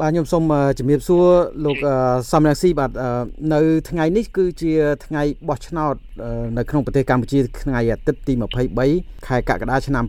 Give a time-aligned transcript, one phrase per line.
[0.00, 0.44] បាទខ្ញុំសូម
[0.78, 1.26] ជំរាបសួរ
[1.64, 1.76] លោក
[2.32, 2.90] សំរងស៊ីបាទ
[3.52, 4.72] នៅថ្ងៃនេះគឺជា
[5.04, 5.94] ថ្ងៃបោះឆ្នោត
[6.58, 8.32] នៅក្នុងប្រទេសកម្ពុជាថ្ងៃអាទិត្យទី
[8.80, 10.04] 23ខែកក្កដាឆ្នាំ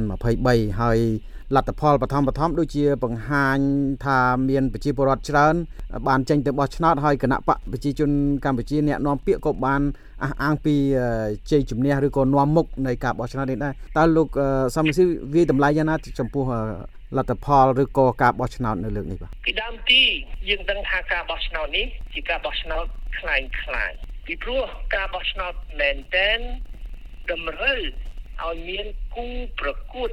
[0.00, 0.98] 2023ហើយ
[1.55, 3.59] លទ្ធផលបឋមបឋមដូចជាបង្ហាញ
[4.05, 5.55] ថាមានប្រជាពលរដ្ឋច្រើន
[6.07, 8.09] បានចេញទៅបោះឆ្នោតហើយគណៈបកប្រជាជន
[8.45, 9.81] កម្ពុជាអ្នកនាំពាក្យក៏បាន
[10.23, 10.75] អះអាងពី
[11.51, 14.27] ជ័យជំនះឬក៏នាំមុខនៃការបោះឆ្នោតនេះដែរតើលោក
[14.75, 15.03] សំស៊ី
[15.33, 16.43] វាតម្លៃយ៉ាងណាចំពោះ
[17.17, 20.01] លទ្ធផលឬក៏ការបោះឆ្នោតនៅលើកនេះបាទពីដើមទី
[20.49, 22.85] យើងដឹងថាការបោះឆ្នោតនេះជាការបោះឆ្នោត
[23.19, 23.91] คล้ายคล้าย
[24.25, 24.63] ពីព្រោះ
[24.95, 26.39] ការបោះឆ្នោតមែនតែន
[27.31, 27.79] តម្រូវ
[28.41, 29.25] ឲ្យមានគូ
[29.59, 30.09] ប្រកួត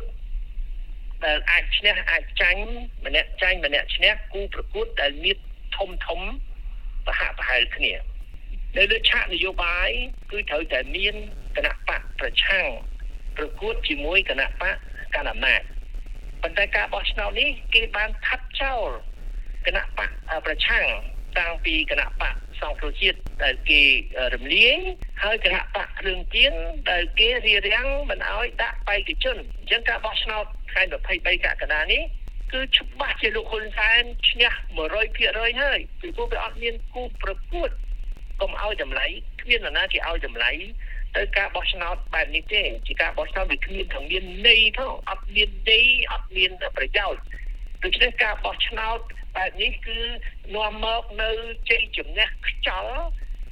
[1.24, 2.64] ដែលអាចឈ្នះអាចចាញ់
[3.06, 5.38] ម្នាក់ចាញ់ម្នាក់ឈ្នះគូប្រកួតដែលមាន
[5.78, 6.22] ធំធំ
[7.06, 7.94] ប្រហាក់ប្រហែលគ្នា
[8.78, 9.90] នៅលើឆាកនយោបាយ
[10.32, 11.16] គឺត្រូវតែមាន
[11.56, 12.66] គណៈបកប្រឆាំង
[13.38, 14.76] ប្រកួតជាមួយគណៈបក
[15.16, 15.62] កណ្ដាលអំណាច
[16.42, 18.90] ប៉ុន្តែការបោះឆ្នោតនេះគេបានខាត់ចោល
[19.66, 20.10] គណៈបក
[20.46, 20.86] ប្រឆាំង
[21.40, 23.82] តាំងពីគណៈបកសង្គ្រោះជាតិដែលគេ
[24.34, 24.78] រំលាយ
[25.24, 26.54] ហើយគណៈបកគ្រឿងទៀន
[26.92, 32.02] ដែលគេរៀបរៀងមិនអោយដាក់បេក្ខជនអញ្ចឹងការបោះឆ្នោត ថ្ងៃ23កក្កដានេះ
[32.52, 34.52] គឺច្បាស់ជាលោកហ៊ុនសែនឈ្នះ
[35.06, 37.70] 100%ហើយពីព្រោះវាអត់មានគូប្រកួត
[38.42, 39.06] កុំឲ្យតម្លៃ
[39.42, 40.52] គ្មាននរណាគេឲ្យតម្លៃ
[41.16, 47.22] ទៅការបោះឆ្នោតបែបនេះទេជាការបោះឆ្នោតវាគ្មានទាំងមានន័យផងអត់មានន័យអត់មានប្រយោជន៍
[47.84, 49.00] ដូច្នេះការបោះឆ្នោត
[49.36, 50.00] បែបនេះគឺ
[50.56, 51.32] នាំមកនៅ
[51.70, 52.98] ជ័យជំនះខ្ចល់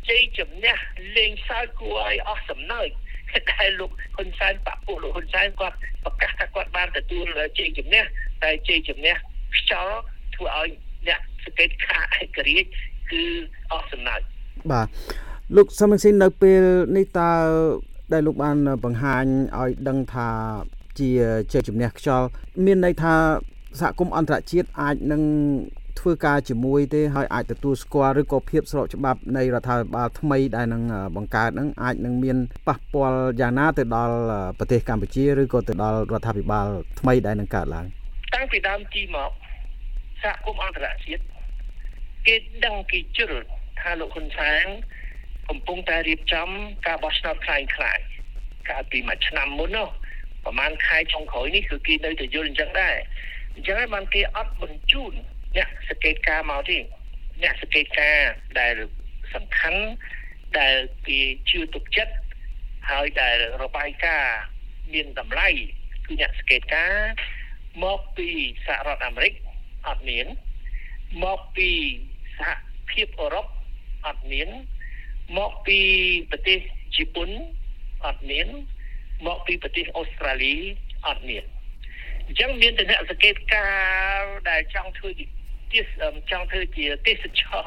[0.09, 0.77] ជ័យជំនះ
[1.17, 2.89] លេងសើចគួរឲ្យអស់សំណើច
[3.49, 7.25] តែលោកហ៊ុនសែនបពុលោកហ៊ុនសែនគាត់ប្រកាសថាគាត់បានទទួល
[7.57, 8.03] ជ័យជំនះ
[8.43, 9.15] តែជ័យជំនះ
[9.57, 9.95] ខ្ចល់
[10.35, 10.69] ធ្វើឲ្យ
[11.07, 12.69] អ្នកសង្កេតខាឯករាជ្យ
[13.11, 13.23] គឺ
[13.71, 14.21] អស់សំណើច
[14.71, 14.87] បាទ
[15.55, 16.63] លោកសំរងស៊ីននៅពេល
[16.97, 17.31] នេះតើ
[18.13, 19.25] ដែលលោកបានបង្ហាញ
[19.59, 20.29] ឲ្យដឹងថា
[20.99, 21.09] ជា
[21.51, 22.27] ជ័យជំនះខ្យល់
[22.65, 23.13] មានន័យថា
[23.79, 25.21] សហគមន៍អន្តរជាតិអាចនឹង
[25.99, 30.83] ធ្វើការជាមួយទេហើយអាចទទួលស្គាល់ឬក៏ភាពស្របច្បាប់នៃរដ្ឋាភិបាលថ្មីដែលនឹង
[31.15, 34.15] បង្កើតនឹងអាចនឹងមានប៉ះពាល់យ៉ាងណាទៅដល់
[34.59, 36.67] ប្រទេសកម្ពុជាឬក៏ទៅដល់រដ្ឋាភិបាល
[36.99, 37.85] ថ្មីដែលនឹងកើតឡើង
[38.33, 39.31] តាំងពីដើមជីមក
[40.23, 41.23] សហគមន៍អន្តរជាតិ
[42.27, 43.27] គេដឹងគេជឿ
[43.81, 44.65] ថាលោកហ៊ុនសែន
[45.49, 46.49] កំពុងតែរៀបចំ
[46.87, 47.99] ការបោះឆ្នោតខ្លាំងខ្លាយ
[48.69, 49.89] កាលពីមួយឆ្នាំមុននោះ
[50.43, 52.95] ប្រហែលខែចុងក្រោយនេះគឺគេនៅតែយល់អញ្ចឹងដែរ
[53.55, 55.13] អញ្ចឹងហើយបានគេអត់បញ្ជូន
[55.55, 56.77] អ្នកសង្កេតការមកទេ
[57.43, 58.17] អ្នកសង្កេតការ
[58.59, 58.75] ដែល
[59.33, 59.81] សំខាន់
[60.59, 60.75] ដែល
[61.07, 61.19] គេ
[61.49, 62.13] ជឿទុកចិត្ត
[62.89, 64.39] ហើយដែលរបាយការណ៍
[64.93, 65.47] មានតម្លៃ
[66.05, 66.93] គឺអ្នកសង្កេតការ
[67.83, 68.29] មកពី
[68.65, 69.33] សហរដ្ឋអាមេរិក
[69.87, 70.27] អត់មាន
[71.23, 71.69] មកពី
[72.37, 72.49] សហ
[72.91, 73.45] ភាពអឺរ៉ុប
[74.07, 74.49] អត់មាន
[75.37, 75.79] មកពី
[76.31, 76.59] ប្រទេស
[76.95, 77.29] ជប៉ុន
[78.05, 78.47] អត់មាន
[79.27, 80.55] មកពីប្រទេសអូស្ត្រាលី
[81.07, 81.43] អត់មាន
[82.25, 83.67] អញ្ចឹងមានតែអ្នកសង្កេតកា
[84.19, 85.09] រដែលចង់ធ្វើ
[85.73, 85.87] ទេស
[86.31, 87.65] ចង់ធ្វើជាទេសចរ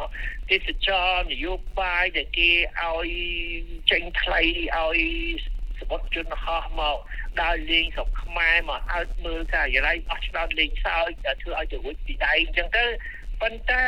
[0.50, 2.50] ទេសចរនយោបាយដែលគេ
[2.82, 3.08] ឲ្យ
[3.90, 4.40] ចេញថ្លៃ
[4.76, 5.00] ឲ្យ
[5.78, 6.96] សបុតជនហោះមក
[7.42, 11.10] ដើរលេងស្រុកខ្មែរមកអើតមើលការិយាល័យអស់ឆ្នោតលេងសើច
[11.42, 12.84] ធ្វើឲ្យទៅរួចពីដៃអញ្ចឹងទៅ
[13.40, 13.86] ប៉ុន្តែ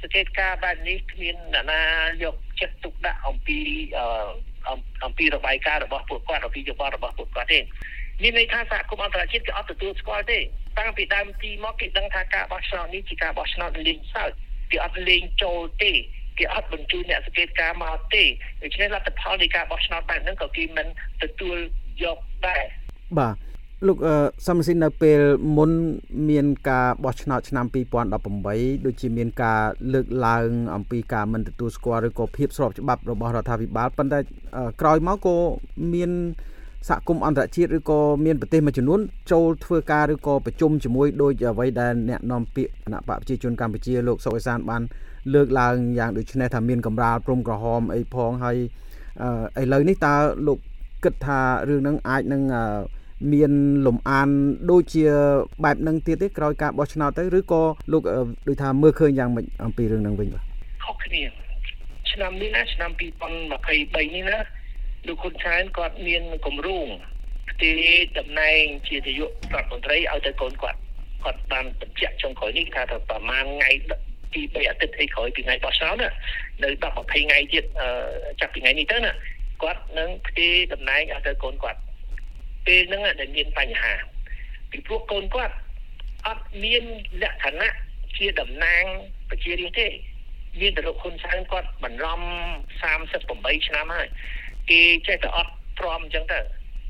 [0.00, 1.82] សង្កេតការបែបនេះគ្មានអ្នកណា
[2.22, 3.58] យកចិត្តទុកដាក់អំពី
[5.04, 7.60] អំពីរបាយការណ៍របស់ពួកគាត់អំពីយោបល់របស់ពួកគាត់ទេ
[8.22, 10.38] មានន័យថាសហគមន៍អន្តរជាតិគេអត់ទទួលស្គាល់ទេ
[10.78, 14.30] តាំងពីដើមទីមកគេដឹងថាការបោះឆ្នោតនេះជាការបោះឆ្នោតលេងសើច
[14.70, 15.92] គេអត់លេងចូលទេ
[16.38, 18.24] គេអត់បញ្ជូនអ្នកសង្កេតការមកទេ
[18.62, 20.86] ដូច្នេះលទ្ធផលនៃការបោះឆ្នោតបែបហ្នឹងក៏គេមិន
[21.22, 21.56] ទទួល
[22.04, 22.64] យកដែរ
[23.18, 23.36] បាទ
[23.88, 23.98] លោក
[24.46, 25.20] សំស៊ីននៅពេល
[25.56, 25.70] មុន
[26.30, 27.66] មានការបោះឆ្នោតឆ្នាំ
[28.26, 29.60] 2018ដូចជាមានការ
[29.92, 34.18] លើកឡើងអំពីការមិនទទួលស្គាល់ឬក៏ភាពស្របច្បាប់របស់រដ្ឋាភិបាលប៉ុន្តែ
[34.80, 35.36] ក្រោយមកក៏
[35.94, 36.10] មាន
[36.88, 39.00] សហគមន៍អន្តរជាតិឬក៏មានប្រទេសមួយចំនួន
[39.32, 44.82] ចូលធ្វើការឬក៏ប្រជុំជាមួយដោយអ្វីដែលអ្នកនាំពាក្យគណៈបកប្រជាជនកម្ពុជាលោកសុកអេសានបាន
[45.34, 48.56] លើកឡើងយ៉ាងដូចនេះថាមានកម្រាលព្រំក្រហមអីផងហើយ
[49.60, 50.14] ឥឡូវនេះតើ
[50.46, 50.58] លោក
[51.04, 52.42] គិតថារឿងហ្នឹងអាចនឹង
[53.32, 53.52] មាន
[53.86, 54.28] លំអាន
[54.70, 55.04] ដូចជា
[55.64, 57.62] បែបហ្នឹងទៀតទេក្រោយការបោះឆ្នោតទៅឬក៏
[57.92, 58.02] លោក
[58.48, 60.42] ដូចថាមើលឃើញយ៉ាងម៉េចអំពីរឿងហ្នឹងវិញបាទ
[60.84, 61.22] ខុសគ្នា
[62.10, 64.38] ឆ្នាំនេះណាឆ្នាំ2023នេះណា
[65.06, 66.86] លោកហ៊ុនសែនគាត់មានគម្រោង
[67.50, 67.82] ផ្ទេរ
[68.18, 70.78] តំណែងជានាយករដ្ឋមន្ត្រីឲ្យទៅកូនគាត់
[71.24, 73.70] គាត់បានបញ្ជាក់ចុងក្រោយនេះថាប្រហែលថ្ងៃ
[74.34, 76.10] ទី3អាទិត្យអីក្រោយពីថ្ងៃបោះឆ្នោតណា
[76.62, 77.64] នៅ10 20ថ្ងៃទៀត
[78.40, 79.12] ចាប់ពីថ្ងៃនេះទៅណា
[79.62, 81.80] គាត់នឹងផ្ទេរតំណែងឲ្យទៅកូនគាត់
[82.66, 83.92] ពេលហ្នឹងដែលមានបញ្ហា
[84.70, 85.54] ពីព្រោះកូនគាត់
[86.26, 86.82] អត់មាន
[87.22, 87.74] លក្ខណៈ
[88.18, 88.82] ជាតំណាង
[89.30, 89.88] ប្រជារាស្ត្រទេ
[90.60, 92.20] មានតែលោកហ៊ុនសែនគាត់បន្លំ
[92.92, 94.08] 38ឆ្នាំហើយ
[94.72, 96.38] គេចេះតែអត់ព្រមអញ្ចឹងទៅ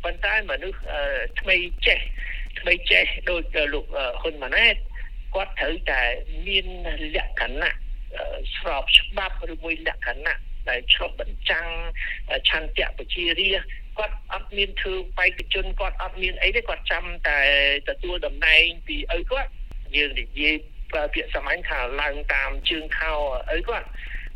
[0.04, 0.78] ប៉ុន្តែមនុស្ស
[1.40, 1.56] ថ្មី
[1.86, 1.98] ចេះ
[2.60, 3.42] ថ្មីចេះដូច
[3.74, 3.86] លោក
[4.20, 4.74] ហ៊ុនម៉ាណែត
[5.34, 6.02] គាត់ត្រូវតែ
[6.46, 6.66] មាន
[7.16, 7.74] លក្ខណៈ
[8.56, 10.38] ស្របច្បាប់ឬមួយលក្ខណៈ
[10.68, 11.66] ដែលឆ្លុះបញ្ចាំង
[12.48, 13.50] ឆន្ទៈប្រជារា
[13.98, 17.38] គាត់អត់មានធ្វើបេក្ខជនគាត់អត់មានអីទេគាត់ចាំតែ
[17.88, 19.50] ទទួលតំណែងពីឪគាត់
[19.96, 20.54] យើងនិយាយ
[20.92, 23.12] ប្រើពាក្យសាមញ្ញថាឡើងតាមជើងខោ
[23.56, 23.86] ឪគាត់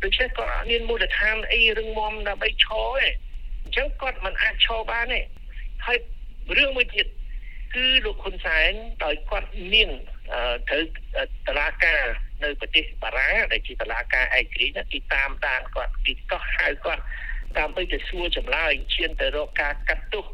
[0.03, 5.21] ដូច្នេះគាត់អត់មានមូលដ្ឋានអីរឹងមាំដើម្បីឈរទេអញ្ចឹងគាត់មិនអាចឈរបានទេ
[5.85, 5.97] ហើយ
[6.57, 7.07] រឿងមួយទៀត
[7.75, 8.71] គឺលោកហ៊ុនសែន
[9.03, 9.89] ដោយគាត់មាន
[10.69, 10.83] ត្រូវ
[11.47, 12.01] តឡាការ
[12.43, 17.03] នៅប្រទេសបារាំងដែលជាតឡាការឯករាជ្យទីតាមដានគាត់ទីកោះហៅគាត់
[17.57, 20.25] ដើម្បីទៅសួរចម្លើយឈានទៅរកការកាត់ទោស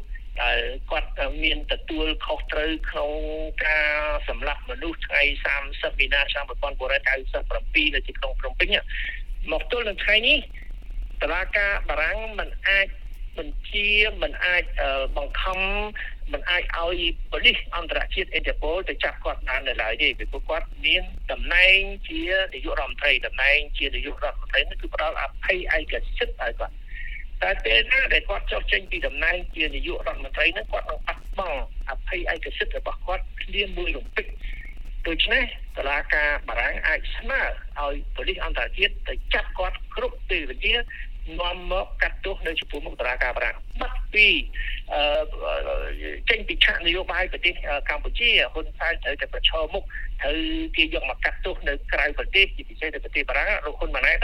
[0.42, 0.58] ដែល
[0.90, 1.10] គាត់
[1.42, 3.12] មានទទួលខុសត្រូវក្នុង
[3.66, 3.92] ការ
[4.28, 5.22] សម្លាប់មនុស្សថ្ងៃ
[5.60, 8.68] 30មីនាឆ្នាំ1997នៅទីក្រុងភ្នំពេញ
[9.52, 10.38] មកទល់នឹងថ្ងៃនេះ
[11.22, 12.86] តឡាការបារាំងមិនអាច
[13.38, 13.88] បញ្ជា
[14.22, 14.64] មិនអាច
[15.16, 15.58] បង្ខំ
[16.32, 17.00] មិនអាចឲ្យ
[17.30, 21.02] ប៉ូលីសអន្តរជាតិអ៊ីនតាប៉ូលទៅចាប់គាត់បាននៅឡើយទេពីព្រោះគាត់មាន
[21.32, 21.78] តំណែង
[22.08, 22.20] ជា
[22.54, 26.74] នាយករដ្ឋមន្ត្រីតំណែងជានាយករដ្ឋមន្ត្រីនេះគឺផ្ដល់អភ័យឯកសិទ្ធិឲ្យគាត់
[27.42, 31.60] តែពេលណាដែលគាត់ចុះចេញពីតំណែងជានាយករដ្ឋមន្ត្រីនោះគាត់នឹងបាត់បង់
[31.90, 34.26] អភ័យឯកសិទ្ធិរបស់គាត់គ្លៀមមួយរំពេច
[35.08, 35.44] ដូច្នេះ
[35.76, 40.74] តឡាការបារាំងអាចស្នើឲ្យប៉ូលីសអន្តរជាតិទៅចាប់គាត់គ្រប់ពេលវេលា
[41.40, 44.26] នាំមកកាត់ទោសនៅចំពោះមុខតារាការប្រាក់បាត់ពី
[44.92, 45.00] អឺ
[46.30, 47.54] ចេញពីឆាកនយោបាយប្រទេស
[47.90, 49.84] កម្ពុជាហ៊ុនសែនត្រូវតែប្រឈមមុខ
[50.22, 50.36] ត្រូវ
[50.76, 54.18] គេយកមកកាត់ទោសនៅក្រៅប្រទេសជាពិសេសនៅប្រទេសបារាំងលោកហ៊ុនម៉ាណែត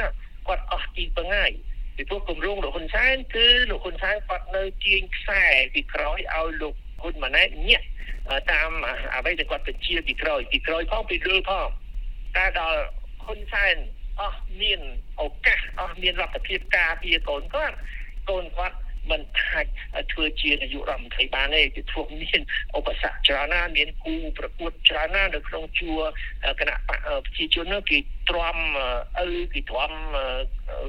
[0.48, 1.52] គាត់អស់ទីពឹងហើយ
[1.96, 5.42] ពីព្រោះគម្រោងលោកហ៊ុនសែនគឺលោកហ៊ុនសែនគាត់នៅទាញខ្សែ
[5.74, 7.86] ពីក្រោយឲ្យលោកហ៊ុនម៉ាណែតញាក់
[8.52, 8.70] តាម
[9.16, 11.68] អ្វីដែលគាត់បញ្ជាពីក្រោយពីក្រោយផងពីលើផង
[12.36, 12.80] តែដល់
[13.24, 13.76] ហ៊ុនសែន
[14.20, 14.80] អស់មាន
[15.20, 17.76] ឱកាសអស់មានលទ្ធភាពការពារកូនគាត់
[18.30, 18.76] កូនគាត់
[19.10, 19.66] មិនអាច
[20.12, 22.40] ធ្វើជានាយករដ្ឋមន្ត្រីបានទេគឺធ្វើមាន
[22.78, 26.00] ឧបសគ្គច្រើនណាស់មានគូប្រកួតច្រើនណាស់នៅក្នុងជួរ
[26.60, 27.98] គណៈប្រជាជននោះគេ
[28.30, 28.56] ទ្រាំ
[29.22, 29.92] ឪគេទ្រាំ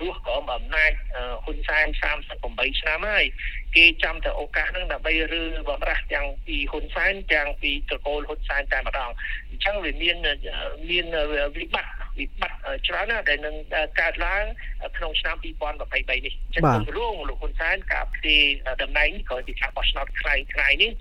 [0.01, 0.91] រស់ក្រោមអំណាច
[1.43, 1.87] ហ៊ុនសែន
[2.35, 3.25] 38ឆ្នាំហើយ
[3.75, 9.09] គេចាំតែឱកាសហ្នឹងដើម្បីរើបំរាស់ទាំងពីហ៊ុនសែនទាំងពីត្រកូលហ៊ុនសែនតែម្ដង
[9.49, 10.15] អញ្ចឹងវាមាន
[10.89, 11.05] មាន
[11.57, 13.55] វិបត្តិ វិបត្តិច្រើនណាស់ដែលនឹង
[13.99, 14.43] កើតឡើង
[14.97, 18.41] ក្នុងឆ្នាំ2023នេះចឹងគម្រោងលោកហ៊ុនសែនការផ្ទេរ
[18.81, 20.91] តំណែងក៏ជាការបោះឆ្នោតខ្លាំងខ្លាំងនេះ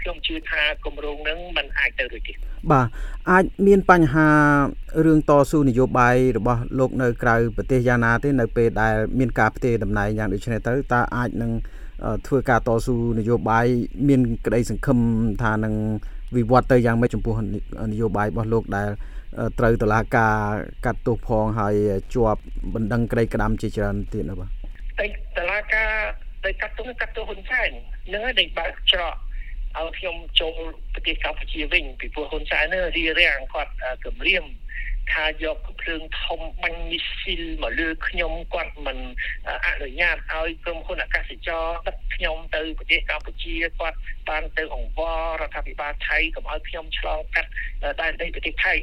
[0.00, 2.32] ខ្ញុំជឿថាគម្រោងនឹងมันអាចទៅរួចទេ
[2.72, 2.86] បាទ
[3.30, 4.28] អាចមានបញ្ហា
[5.04, 11.52] រឿងតស៊ូនយោបាយរបស់លោកនៅក្រៅប្រទេសយ៉ាងណាទេនៅពេលដែលមានការផ្ទេរតំណែងយ៉ាងដូចនេះទៅតើអាចនឹង
[12.26, 13.66] ធ្វើការតស៊ូនយោបាយ
[14.08, 14.98] មានក្តីសង្ឃឹម
[15.42, 15.74] ថានឹង
[16.36, 17.34] វិវត្តទៅយ៉ាងម៉េចចំពោះ
[17.92, 18.88] នយោបាយរបស់លោកដែល
[19.58, 20.34] ត្រូវតឡាការ
[20.84, 21.74] កាត់ទោសផងហើយ
[22.14, 22.42] ជាប់
[22.74, 24.50] បណ្ដឹងក្តីក្តាំជាច្រើនទៀតណាបាទ
[24.98, 25.06] តែ
[25.38, 25.90] តឡាការ
[26.44, 27.70] ដែលកាត់ទោសកាត់ទោសហ៊ុនសែន
[28.12, 29.14] នឹងឲ្យដែលបើកច្រក
[29.78, 30.52] ឲ្យខ្ញុំចូល
[30.94, 33.72] ប្រទេសកម្ពុជាវិញពីព្រោះហ៊ុនសែននេះរៀបរៀងគាត់
[34.04, 34.44] គម្រាម
[35.12, 38.98] ថាយកភ្លើងធំបាញ់មីស៊ីលមកលើខ្ញុំគាត់មិន
[39.66, 43.98] អនុញ្ញាតឲ្យក្រុមហ៊ុនអាកាសចរដឹកខ្ញុំទៅប្រទេសកម្ពុជាគាត់
[44.28, 47.50] បានទៅអង្វររដ្ឋាភិបាលថៃកុំឲ្យខ្ញុំឆ្លងកាត់
[48.00, 48.74] ដែនដីប្រទេសថៃ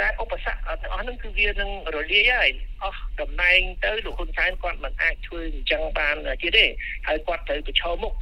[0.00, 2.50] តែឧបសគ្គទាំងអស់ហ្នឹងគឺវានឹងរលាយហើយ
[2.82, 6.66] អស់តំណែងទៅលោកហ៊ុនសែនគាត់មិនអាចធ្វើអញ្ចឹងបានទៀតទេ
[7.06, 8.12] ហើយគាត់ត្រូវប្រឈមមុខ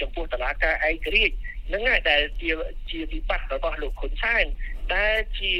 [0.00, 1.34] ចំពោះតឡាការឯករាជ្យ
[1.72, 2.50] នឹងហើយដែលជា
[2.90, 4.44] ជាវិបត្តិរបស់លោកហ៊ុនសែន
[4.94, 5.52] ដែលជា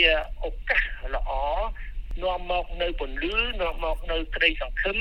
[0.44, 0.84] ឱកាស
[1.14, 1.30] ល្អ
[2.22, 4.98] នាំមកនៅពន្លឺនាំមកនៅក្តីសង្ឃឹម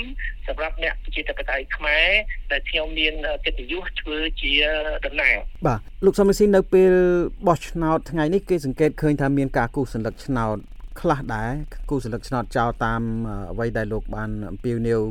[0.48, 2.08] សម្រាប់អ្នកប្រជាធិបតេយ្យខ្មែរ
[2.52, 3.14] ដែលខ្ញុំមាន
[3.46, 4.54] កិត្តិយសធ្វើជា
[5.06, 5.36] តំណាង
[5.68, 6.94] បាទលោកសំស៊ីននៅពេល
[7.48, 10.58] បោះឆ្នោតថ្ងៃនេះគេសង្កេតឃើញថាមានការគូសសញ្ញកឆ្នោត
[11.02, 11.52] ខ្លះដែរ
[11.90, 13.02] គូសន្លឹកឆ្នោតចោលតាម
[13.52, 15.02] អ្វីដែលលោកបានអំពាវនាវ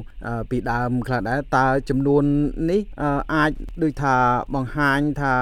[0.51, 2.25] ពីដើមខ្លះដែរតើចំនួន
[2.71, 2.81] នេះ
[3.35, 3.51] អាច
[3.83, 4.17] ដូចថា
[4.55, 5.35] បង្ហាញថា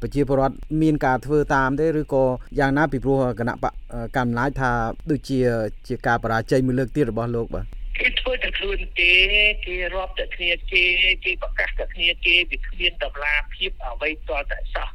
[0.00, 2.24] ប្រជាពលរដ្ឋមានការធ្វើតាមទេឬក៏
[2.58, 3.54] យ៉ាងណាពីព្រោះគណៈ
[4.16, 4.70] កម្មណាយថា
[5.10, 5.40] ដូចជា
[5.88, 7.66] ជាការបរាជ័យមួយលើកទៀតរបស់លោកបាទ
[7.98, 9.12] គេធ្វើតែខ្លួនគេ
[9.66, 10.82] គេរាប់តែគ្នាគេ
[11.24, 14.88] គេប្រកាសតែគ្នាគេវាគ្មានតម្លាភាពអ្វីតតែសោះ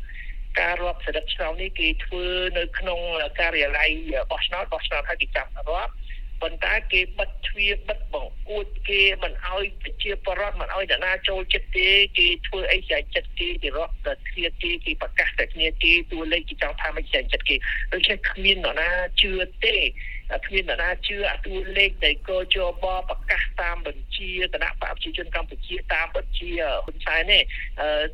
[0.62, 2.26] ការរាប់សរិទ្ធឆ្នោតនេះគេធ្វើ
[2.58, 3.00] នៅក្នុង
[3.40, 3.90] ការិយាល័យ
[4.32, 5.94] បោះឆ្នោតបោះឆ្នោតហើយគេចាប់រាប់
[6.42, 17.56] ប៉ុន្តែគេបិទទ្វារបិទបង្អួចគេមិនអោយប្រជាពលរដ្ឋមិនអោយតាណាចូលចិត្តទេគេធ្វើអីចែកចិត្តគេគេរកតែគ្នាគេគេប្រកាសតែគ្នាគេតួលេខគេចង់ថាមិនចែកចិត្តគេ
[17.94, 18.90] ដូច្នេះគ្មាននរណា
[19.22, 19.32] ជឿ
[19.66, 19.76] ទេ
[20.46, 26.52] គ្មាននរណាជឿអាតួលេខដែលកជបប្រកាសតាមបញ្ជាគណៈបកប្រជាជនកម្ពុជាតាមបញ្ជា
[26.84, 27.42] ហ៊ុនសែននេះ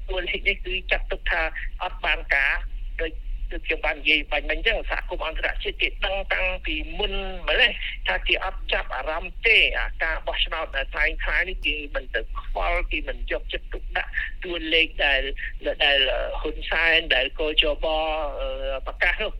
[0.09, 1.41] តួលេខនេះគឺចាត់ទុកថា
[1.83, 2.53] អត់បានការ
[3.01, 3.11] ដោយ
[3.51, 7.13] ដូចខ្ញុំបាននិយាយបាញ់មិញចឹងសហគមន៍អន្តរជាតិគេដឹងតាំងពីមុន
[7.47, 7.71] ម្លេះ
[8.07, 14.11] ថាគេអត់ចាប់អារម្មណ៍ទេអាការបោះឆ្នោតដែលខ្លាំងខ្លាយនេះគេមិនទៅខ្វល់គេមិនយកចិត្តទុកដាក់
[14.43, 15.21] តួលេខដែល
[15.83, 15.99] ដែល
[16.41, 17.85] ហ៊ុនសែនដែលកោជប
[18.87, 19.33] ប្រកាសនោះ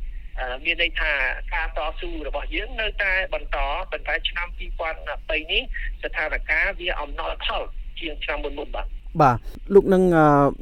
[0.66, 1.12] មានន័យថា
[1.54, 3.58] ការតស៊ូរបស់យើងនៅតែបន្ត
[3.92, 5.62] ប៉ុន្តែឆ្នាំ2013នេះ
[6.04, 7.64] ស្ថានភាពវាអំណោយផល
[8.00, 8.88] ជាងឆ្នាំមុនមុនបាទ
[9.22, 9.38] បាទ
[9.74, 10.04] លោកនឹង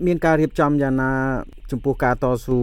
[0.08, 1.12] មានការរៀបចំយ៉ាងណា
[1.72, 2.58] ចំពោះការតស៊ូ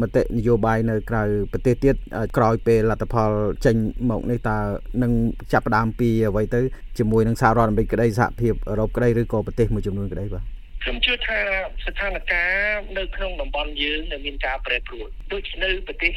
[0.00, 1.22] មតិនយោបាយនៅក្រៅ
[1.52, 1.94] ប្រទេសទៀត
[2.36, 3.30] ក្រោយពេលលទ្ធផល
[3.64, 3.76] ចេញ
[4.10, 4.58] មកនេះតើ
[5.02, 5.12] នឹង
[5.52, 6.60] ចាប់ផ្ដើមពីអ្វីទៅ
[6.98, 11.38] ជាមួយនឹងសហរដ្ឋអាមេរិកក្តីសហភាពអឺរ៉ុបក្តីឬក៏ប្រទេសមួយចំនួនក្តីបាទ ខ្ញុំជឿថា
[11.84, 12.44] ស្ថានភា
[12.76, 16.12] ពនៅក្នុងតំបន់យើងនៅមានការប្រែប្រួលដូចនៅប្រទេស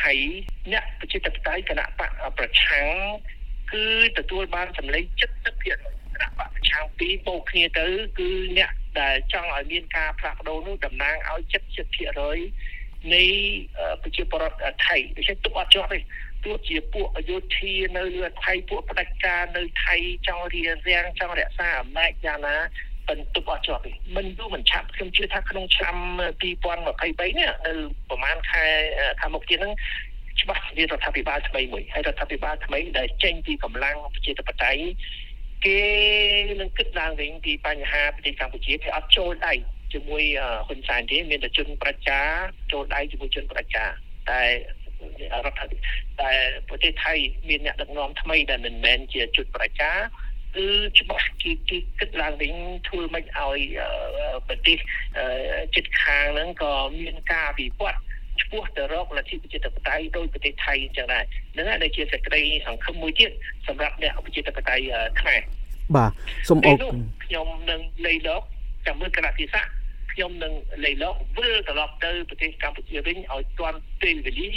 [0.00, 0.12] ថៃ
[0.72, 2.88] អ្នកប្រជាធិបតេយ្យគណៈបកប្រឆាំង
[3.72, 3.84] គឺ
[4.18, 5.04] ទទួលបានសម្លេង
[5.44, 7.86] 70%គណៈបកប្រឆាំងពីរបូកគ្នាទៅ
[8.18, 11.40] គឺអ្នកដែលចង់ឲ្យមានការផ្លាស់ប្ដូរនោះតំណាងឲ្យ
[12.28, 13.24] 70%នៃ
[14.02, 15.98] ប្រជាពលរដ្ឋថៃដូច្នេះទុកអត់ជាប់ទេ
[16.44, 19.94] ទោះជាពួកអយុធិនៅលើថៃពួកផ្ដាច់ការនៅថៃ
[20.26, 22.56] ចង់រៀបរៀងចង់រក្សាអំណាចយ៉ាងណា
[23.08, 25.96] បន្ទុកអត់ជាប់ទេមិនយូរមិនឆាប់ខ្ញុំជឿថាក្នុងឆ្នាំ
[26.42, 27.72] 2023នេះនៅ
[28.08, 28.64] ប្រហែលខែ
[29.20, 29.74] ខាងមុខទៀតហ្នឹង
[30.40, 34.82] ច្បាស់មានរដ្ឋាភិបាលថ្មីមួយហើយរដ្ឋាភិបាលថ្មីដែលចេញពីកម្លាំងប្រជាធិបតេយ្យ
[35.66, 35.80] គេ
[36.60, 39.54] នឹងគិតឡើងវិញពីបញ្ហាប្រទេសកម្ពុជាគេអត់ចូលដៃ
[39.92, 40.22] ជាមួយ
[40.66, 42.20] ហ៊ុនសែនទេមានតែជនប្រជា
[42.72, 43.84] ចូលដៃជាមួយជនប្រជា
[44.30, 44.42] តែ
[45.44, 46.30] រដ្ឋាភិបាលតែ
[46.68, 47.14] ប្រទេសថៃ
[47.48, 49.90] មានអ្នកដឹកនាំថ្មីដែលមិនមែនជាជនប្រជា
[50.54, 50.66] គឺ
[50.98, 52.52] ច្បាស់គេគេគិតឡើងវិញ
[52.88, 53.60] ធ្វើម៉េចឲ្យ
[54.48, 54.78] ប្រទេស
[55.74, 58.00] ចិត្តខាងហ្នឹងក៏មានការវិវត្ត
[58.40, 63.30] ឆ្ពោះទៅរកលទ្ធិប្រជាធិបតេយ្យដោយប្រទេសថៃអញ្ចឹងដែរហ្នឹងហើយដែលជាសេចក្តីសង្ឃឹមមួយទៀត
[63.68, 64.84] សម្រាប់អ្នកប្រជាធិបតេយ្យ
[65.20, 65.40] ខ្មែរ
[65.96, 66.10] បាទ
[66.48, 66.94] សូមអរគុណ
[67.24, 68.42] ខ្ញុំនឹងលេីលោក
[68.86, 69.62] ចាំមើលគណៈពិសា
[70.12, 70.52] ខ្ញុំនឹង
[70.84, 74.50] លេីលោកវិលត្រឡប់ទៅប្រទេសកម្ពុជាវិញឲ្យទាន់ពេលវេលា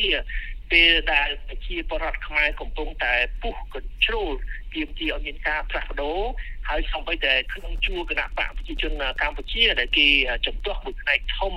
[0.72, 4.34] ពេលដែលប្រជាពលរដ្ឋខ្មែរកំពុងតែពុះកញ្ជ្រោល
[4.74, 6.20] ទាមទារឲ្យមានការផ្លាស់ប្ដូរ
[6.68, 10.08] ហើយសូម្បីតែក្នុងជួរគណៈបកប្រជាជនកម្ពុជាដែលគេ
[10.48, 11.54] ចំទាស់មួយផ្នែកធំ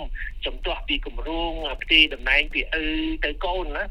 [0.47, 1.53] ចំទាស់ពីគម្រោង
[1.83, 2.85] ផ្ទេរតំណែងពីឪ
[3.25, 3.85] ទៅកូនណា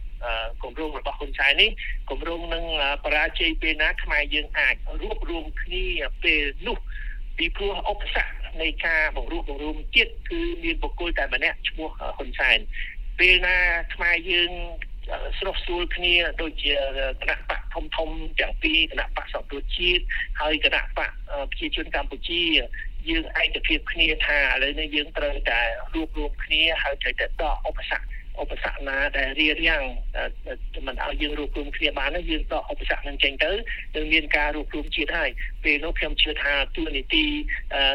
[0.63, 1.69] គម្រោងរបស់ហ៊ុនសែននេះ
[2.09, 2.65] គម្រោងនឹង
[3.03, 5.85] បរាជ័យពេលណាខ្មែរយើងអាចរួបរวมគ្នា
[6.23, 6.77] ពេលនោះ
[7.38, 12.59] ពីព្រោះឧបសគ្គនៃការបង្រួបបង្រួមជាតិគឺមានបុគ្គលតែម្នាក់ឈ្មោះហ៊ុនសែន
[13.19, 13.57] ពេលណា
[13.93, 14.51] ខ្មែរយើង
[15.38, 16.73] ស្រុះស្រួលគ្នាដូចជា
[17.23, 18.08] គណៈបកធំធំ
[18.40, 20.02] ទាំងពីរគណៈបកសង្គ្រោះជាតិ
[20.40, 21.11] ហើយគណៈបក
[21.50, 22.42] ប្រជាជនកម្ពុជា
[23.08, 25.61] យើងឯកភាពគ្នាថាឥឡូវនេះយើងត្រូវតែ
[25.94, 28.06] រួបរวมគ្នាហើយត្រូវតែដកឧបសគ្គ
[28.42, 29.82] ឧបសគ្គណាដែលរៀបរៀង
[30.87, 33.50] មិនឲ្យយើងរួបរวมគ្នាបានយើងដកឧបសគ្គនឹងចេញទៅ
[33.94, 35.30] នឹងមានការរួបរวมជាតិហើយ
[35.64, 37.25] ពេលនោះខ្ញុំជឿថាទូនីតិ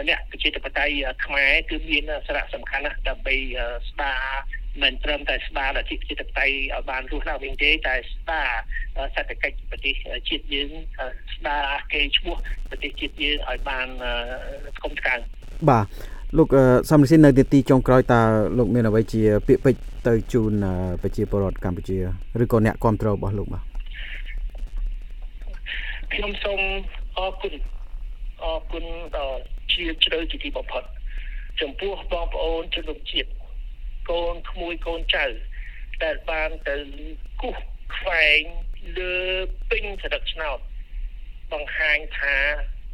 [0.08, 3.36] អ្នកប្រជាធិបតេយ្យខ្មែរគឺមានសារៈសំខាន់ណាស់ដើម្បី
[3.90, 4.24] ស្ដារ
[4.83, 8.49] មិនត្រឹមតែស្ដារលទ្ធិប្រជាធិបតេយ្យឲ្យបានរស់ឡើងវិញទេតែស្ដារ
[9.15, 9.95] សេដ្ឋកិច្ចប្រទេស
[10.29, 10.71] ជាតិយើង
[11.35, 12.37] ស្ដារគេឈ្មោះ
[12.71, 13.87] ប្រទេសជាតិយើងឲ្យបាន
[14.77, 15.21] ស្គមស្កើង
[15.71, 15.87] បាទ
[16.39, 16.49] លោក
[16.91, 18.21] សំរិសិននៅទីចុងក្រោយតើ
[18.59, 20.53] លោកមានអ្វីជា ពាក្យពេចន៍ទៅជូន
[21.03, 21.99] ប្រជាពលរដ្ឋកម្ពុជា
[22.43, 23.65] ឬក៏អ្នកគ្រប់គ្រងរបស់លោកបាទ
[26.13, 26.61] ខ្ញុំសូម
[27.19, 27.55] អរគុណ
[28.43, 28.85] អរគុណ
[29.17, 29.41] ដល់
[29.73, 30.83] ជាជ្រៅជាទីបំផុត
[31.61, 33.29] ចំពោះបងប្អូនជនរួមជាតិ
[34.11, 35.27] កូនក្មួយកូនចៅ
[36.05, 36.77] ដែលបានទៅ
[37.41, 37.59] គូស
[37.97, 38.43] ខ្វែង
[38.99, 39.17] លើ
[39.71, 40.59] ពេញសដឹកឆ្នោត
[41.53, 42.37] បង្ហាញថា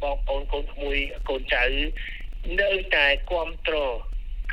[0.01, 0.97] បងប្អូនកូនក្មួយ
[1.29, 1.65] កូនចៅ
[2.61, 3.93] នៅតែគ្រប់គ្រង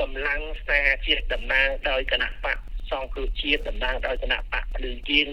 [0.00, 2.58] កម្លាំងស្នេហាជាតិតំណាងដោយគណៈបក
[2.90, 5.28] សង្គ្រោះជាតិតំណាងដោយគណៈបកភ្លើងទៀន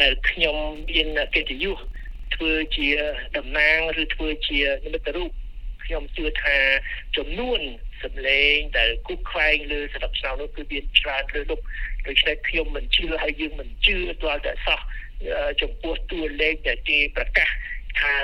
[0.00, 0.56] ដែលខ្ញុំ
[0.90, 1.78] មានកិត្តិយស
[2.34, 2.88] ធ្វើជា
[3.36, 5.30] តំណាងឬធ្វើជានិមិត្តរូប
[5.90, 6.56] ខ្ញុំជឿថា
[7.16, 7.60] ចំនួន
[8.02, 11.60] សម្លេងដែលគូខ្វែងលើសន្តិឆ្នោតនោះគឺមានច្រើនលើលុប
[12.06, 14.80] ដូច្នេះខ្ញុំមិនជឿហើយយើងមិនជឿទាល់តែសោះ
[15.62, 17.48] ចំពោះតួលេខដែលគេប្រកាស
[18.00, 18.14] ថា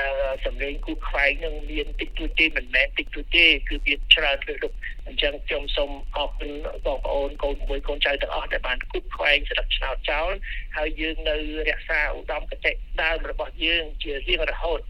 [0.44, 4.72] សម្លេងគូខ្វែងនឹងមានតិចតួចទេមិនមែនតិចតួចទេគឺមានច្រើនលើលុប
[5.06, 6.50] អញ្ចឹងខ្ញុំសូមអរគុណ
[6.86, 10.30] បងប្អូនកូនមួយកូនចៅទាំងអស់ដែលបានគូខ្វែងសម្រាប់ឆ្នោតចោល
[10.76, 11.36] ហើយយើងនៅ
[11.68, 14.80] រក្សាឧត្តមគតិដើមរបស់យើងជារៀងរហូត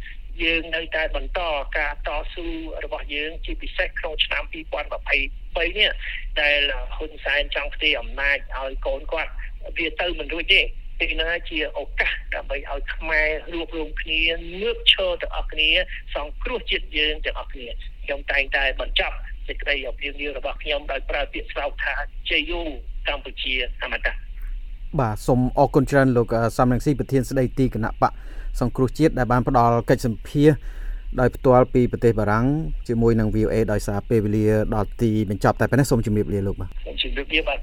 [0.43, 1.41] យើងនៅតែបន្ត
[1.79, 2.47] ការតស៊ូ
[2.85, 5.91] របស់យើងជាពិសេសក្នុងឆ្នាំ2023នេះ
[6.41, 6.61] ដែល
[6.97, 9.33] ហ៊ុនសែនចង់ផ្ទេរអំណាចឲ្យកូនគាត់
[9.77, 10.63] វាទៅមិនរួចទេ
[11.01, 14.23] ពេលណាជាឱកាសដើម្បីឲ្យខ្មែររួបរวมគ្នា
[14.61, 15.71] ងើបឈរទាំងអស់គ្នា
[16.15, 17.69] សង្គ្រោះជាតិយើងទាំងអស់គ្នា
[18.05, 19.17] ខ្ញុំតែងតែបញ្ចប់
[19.49, 21.95] សេចក្តីអំពាវនាវរបស់ខ្ញុំដោយប្រើពាក្យស្រោបថា
[22.31, 22.61] ជ័យយូ
[23.09, 24.15] កម្ពុជាអមតៈ
[25.01, 28.13] បាទសូមអរគុណច្រើនលោកសំរងស៊ីប្រធានស្ដីទីគណៈបក
[28.61, 30.51] សង្គ្រោះជាតិដែលបានផ្ដល់កិច្ចសម្ភារ
[31.21, 32.47] ដោយផ្ទាល់ពីប្រទេសបារាំង
[32.89, 37.59] ជាមួយនឹង VOA ដោយសារពេលវេលាដល់ទីបញ្ចប់តែប៉ុណ្ណេះសូមជម្រាបលាលោកបាទសូមជម្រាបលាបាទ